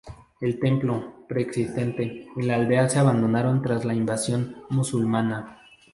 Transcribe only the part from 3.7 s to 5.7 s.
la invasión musulmana.